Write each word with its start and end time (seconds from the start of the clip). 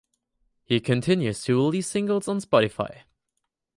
He 0.65 0.79
continues 0.79 1.43
to 1.43 1.63
release 1.63 1.85
singles 1.87 2.27
on 2.27 2.39
Spotify. 2.39 3.01